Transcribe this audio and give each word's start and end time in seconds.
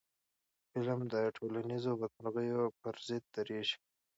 فلم 0.71 0.99
د 1.13 1.15
ټولنیزو 1.37 1.91
بدمرغیو 2.01 2.63
پر 2.79 2.95
ضد 3.07 3.23
درېږي 3.35 3.77